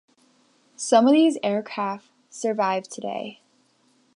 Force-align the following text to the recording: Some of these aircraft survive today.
Some 0.77 1.05
of 1.05 1.13
these 1.13 1.37
aircraft 1.43 2.09
survive 2.31 2.85
today. 2.87 3.39